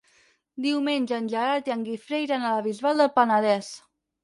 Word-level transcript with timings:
Diumenge 0.63 1.13
en 1.17 1.27
Gerard 1.33 1.69
i 1.71 1.75
en 1.77 1.85
Guifré 1.91 2.23
iran 2.25 2.47
a 2.49 2.57
la 2.57 2.65
Bisbal 2.71 3.05
del 3.07 3.15
Penedès. 3.21 3.73